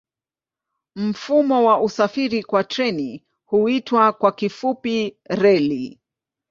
Mfumo 0.95 1.65
wa 1.65 1.81
usafiri 1.81 2.43
kwa 2.43 2.63
treni 2.63 3.23
huitwa 3.45 4.13
kwa 4.13 4.31
kifupi 4.31 5.17
reli. 5.25 5.99